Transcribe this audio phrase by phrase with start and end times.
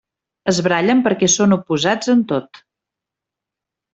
[0.51, 2.63] Es barallen perquè són oposats en tot.